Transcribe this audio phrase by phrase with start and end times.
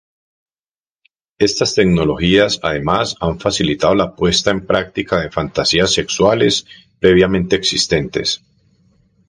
[1.37, 6.65] Estas tecnologías además han facilitado la puesta en práctica de fantasías sexuales
[6.99, 8.41] previamente existentes.